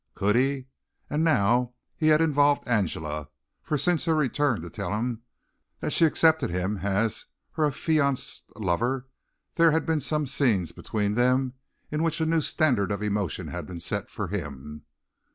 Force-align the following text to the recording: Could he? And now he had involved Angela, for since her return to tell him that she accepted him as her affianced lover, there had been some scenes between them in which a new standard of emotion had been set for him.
Could 0.15 0.35
he? 0.35 0.65
And 1.11 1.23
now 1.23 1.75
he 1.95 2.07
had 2.07 2.21
involved 2.21 2.67
Angela, 2.67 3.29
for 3.61 3.77
since 3.77 4.05
her 4.05 4.15
return 4.15 4.59
to 4.61 4.69
tell 4.71 4.91
him 4.95 5.21
that 5.79 5.93
she 5.93 6.05
accepted 6.05 6.49
him 6.49 6.77
as 6.77 7.27
her 7.51 7.67
affianced 7.67 8.45
lover, 8.55 9.07
there 9.57 9.69
had 9.69 9.85
been 9.85 10.01
some 10.01 10.25
scenes 10.25 10.71
between 10.71 11.13
them 11.13 11.53
in 11.91 12.01
which 12.01 12.19
a 12.19 12.25
new 12.25 12.41
standard 12.41 12.91
of 12.91 13.03
emotion 13.03 13.49
had 13.49 13.67
been 13.67 13.79
set 13.79 14.09
for 14.09 14.29
him. 14.29 14.85